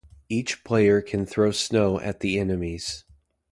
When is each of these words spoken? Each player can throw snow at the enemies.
Each 0.29 0.63
player 0.63 0.99
can 1.03 1.27
throw 1.27 1.51
snow 1.51 1.99
at 1.99 2.21
the 2.21 2.39
enemies. 2.39 3.03